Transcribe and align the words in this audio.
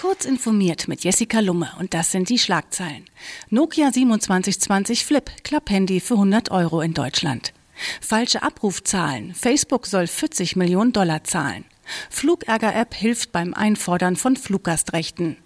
Kurz 0.00 0.24
informiert 0.24 0.88
mit 0.88 1.04
Jessica 1.04 1.40
Lumme 1.40 1.70
und 1.78 1.94
das 1.94 2.10
sind 2.10 2.28
die 2.28 2.38
Schlagzeilen. 2.38 3.04
Nokia 3.50 3.92
2720 3.92 5.04
Flip, 5.04 5.30
Klapphandy 5.44 6.00
für 6.00 6.14
100 6.14 6.50
Euro 6.50 6.80
in 6.80 6.94
Deutschland. 6.94 7.52
Falsche 8.00 8.42
Abrufzahlen. 8.42 9.34
Facebook 9.34 9.86
soll 9.86 10.06
40 10.06 10.56
Millionen 10.56 10.92
Dollar 10.92 11.24
zahlen. 11.24 11.64
Flugärger-App 12.10 12.94
hilft 12.94 13.32
beim 13.32 13.54
Einfordern 13.54 14.16
von 14.16 14.36
Fluggastrechten. 14.36 15.36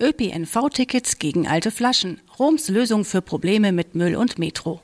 ÖPNV-Tickets 0.00 1.18
gegen 1.18 1.46
alte 1.46 1.70
Flaschen. 1.70 2.20
Roms 2.38 2.68
Lösung 2.68 3.04
für 3.04 3.22
Probleme 3.22 3.72
mit 3.72 3.94
Müll 3.94 4.16
und 4.16 4.38
Metro. 4.38 4.80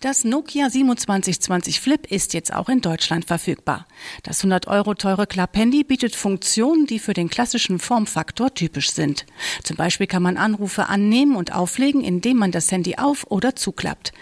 Das 0.00 0.24
Nokia 0.24 0.68
2720 0.70 1.80
Flip 1.80 2.06
ist 2.10 2.34
jetzt 2.34 2.52
auch 2.52 2.68
in 2.68 2.80
Deutschland 2.80 3.24
verfügbar. 3.24 3.86
Das 4.22 4.40
100 4.40 4.66
Euro 4.66 4.94
teure 4.94 5.26
Klapphandy 5.26 5.84
bietet 5.84 6.16
Funktionen, 6.16 6.86
die 6.86 6.98
für 6.98 7.14
den 7.14 7.30
klassischen 7.30 7.78
Formfaktor 7.78 8.54
typisch 8.54 8.92
sind. 8.92 9.26
Zum 9.62 9.76
Beispiel 9.76 10.06
kann 10.06 10.22
man 10.22 10.36
Anrufe 10.36 10.88
annehmen 10.88 11.36
und 11.36 11.52
auflegen, 11.54 12.02
indem 12.02 12.36
man 12.38 12.52
das 12.52 12.70
Handy 12.70 12.96
auf- 12.96 13.26
oder 13.30 13.56
zuklappt. 13.56 14.12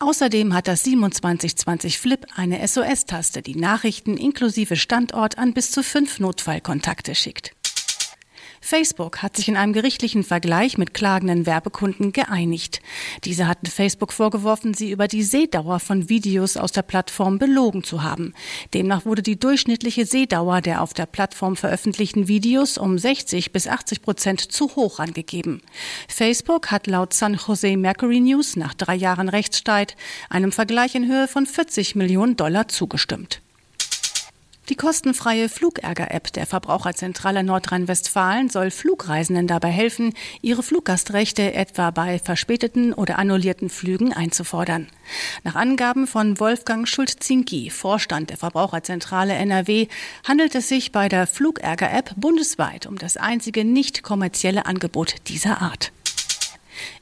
Außerdem 0.00 0.54
hat 0.54 0.68
das 0.68 0.84
2720 0.84 1.98
Flip 1.98 2.24
eine 2.36 2.66
SOS-Taste, 2.66 3.42
die 3.42 3.56
Nachrichten 3.56 4.16
inklusive 4.16 4.76
Standort 4.76 5.38
an 5.38 5.54
bis 5.54 5.72
zu 5.72 5.82
fünf 5.82 6.20
Notfallkontakte 6.20 7.16
schickt. 7.16 7.57
Facebook 8.60 9.22
hat 9.22 9.36
sich 9.36 9.48
in 9.48 9.56
einem 9.56 9.72
gerichtlichen 9.72 10.24
Vergleich 10.24 10.78
mit 10.78 10.94
klagenden 10.94 11.46
Werbekunden 11.46 12.12
geeinigt. 12.12 12.80
Diese 13.24 13.46
hatten 13.46 13.66
Facebook 13.66 14.12
vorgeworfen, 14.12 14.74
sie 14.74 14.90
über 14.90 15.08
die 15.08 15.22
Sehdauer 15.22 15.80
von 15.80 16.08
Videos 16.08 16.56
aus 16.56 16.72
der 16.72 16.82
Plattform 16.82 17.38
belogen 17.38 17.84
zu 17.84 18.02
haben. 18.02 18.34
Demnach 18.74 19.04
wurde 19.04 19.22
die 19.22 19.38
durchschnittliche 19.38 20.06
Sehdauer 20.06 20.60
der 20.60 20.82
auf 20.82 20.94
der 20.94 21.06
Plattform 21.06 21.56
veröffentlichten 21.56 22.28
Videos 22.28 22.78
um 22.78 22.98
60 22.98 23.52
bis 23.52 23.66
80 23.66 24.02
Prozent 24.02 24.40
zu 24.40 24.76
hoch 24.76 24.98
angegeben. 24.98 25.62
Facebook 26.08 26.70
hat 26.70 26.86
laut 26.86 27.12
San 27.14 27.34
Jose 27.34 27.76
Mercury 27.76 28.20
News 28.20 28.56
nach 28.56 28.74
drei 28.74 28.94
Jahren 28.94 29.28
Rechtsstreit 29.28 29.96
einem 30.30 30.52
Vergleich 30.52 30.94
in 30.94 31.06
Höhe 31.06 31.28
von 31.28 31.46
40 31.46 31.94
Millionen 31.94 32.36
Dollar 32.36 32.68
zugestimmt. 32.68 33.40
Die 34.68 34.76
kostenfreie 34.76 35.48
Flugärger-App 35.48 36.30
der 36.34 36.44
Verbraucherzentrale 36.44 37.42
Nordrhein-Westfalen 37.42 38.50
soll 38.50 38.70
Flugreisenden 38.70 39.46
dabei 39.46 39.70
helfen, 39.70 40.12
ihre 40.42 40.62
Fluggastrechte 40.62 41.54
etwa 41.54 41.90
bei 41.90 42.18
verspäteten 42.18 42.92
oder 42.92 43.18
annullierten 43.18 43.70
Flügen 43.70 44.12
einzufordern. 44.12 44.88
Nach 45.42 45.54
Angaben 45.54 46.06
von 46.06 46.38
Wolfgang 46.38 46.86
Schulz-Zinki, 46.86 47.70
Vorstand 47.70 48.28
der 48.28 48.36
Verbraucherzentrale 48.36 49.32
NRW, 49.32 49.88
handelt 50.26 50.54
es 50.54 50.68
sich 50.68 50.92
bei 50.92 51.08
der 51.08 51.26
Flugärger-App 51.26 52.12
bundesweit 52.16 52.86
um 52.86 52.98
das 52.98 53.16
einzige 53.16 53.64
nicht 53.64 54.02
kommerzielle 54.02 54.66
Angebot 54.66 55.14
dieser 55.28 55.62
Art. 55.62 55.92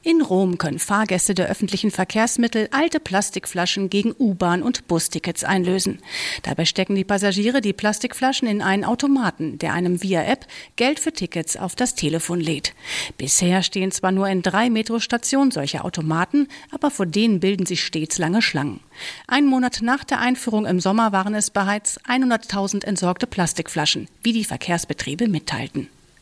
In 0.07 0.21
Rom 0.21 0.57
können 0.57 0.79
Fahrgäste 0.79 1.33
der 1.33 1.49
öffentlichen 1.49 1.91
Verkehrsmittel 1.91 2.69
alte 2.71 3.01
Plastikflaschen 3.01 3.89
gegen 3.89 4.15
U-Bahn- 4.17 4.63
und 4.63 4.87
Bustickets 4.87 5.43
einlösen. 5.43 5.99
Dabei 6.43 6.63
stecken 6.63 6.95
die 6.95 7.03
Passagiere 7.03 7.59
die 7.59 7.73
Plastikflaschen 7.73 8.47
in 8.47 8.61
einen 8.61 8.85
Automaten, 8.85 9.59
der 9.59 9.73
einem 9.73 10.01
via 10.01 10.23
App 10.23 10.47
Geld 10.77 11.01
für 11.01 11.11
Tickets 11.11 11.57
auf 11.57 11.75
das 11.75 11.93
Telefon 11.93 12.39
lädt. 12.39 12.73
Bisher 13.17 13.63
stehen 13.63 13.91
zwar 13.91 14.13
nur 14.13 14.29
in 14.29 14.43
drei 14.43 14.69
Metrostationen 14.69 15.51
solche 15.51 15.83
Automaten, 15.83 16.47
aber 16.71 16.89
vor 16.89 17.05
denen 17.05 17.41
bilden 17.41 17.65
sich 17.65 17.83
stets 17.83 18.17
lange 18.17 18.41
Schlangen. 18.41 18.79
Ein 19.27 19.45
Monat 19.45 19.79
nach 19.81 20.05
der 20.05 20.21
Einführung 20.21 20.65
im 20.65 20.79
Sommer 20.79 21.11
waren 21.11 21.35
es 21.35 21.49
bereits 21.49 21.99
100.000 22.05 22.85
entsorgte 22.85 23.27
Plastikflaschen, 23.27 24.07
wie 24.23 24.31
die 24.31 24.45
Verkehrsbetriebe 24.45 25.27
mitteilten. 25.27 25.89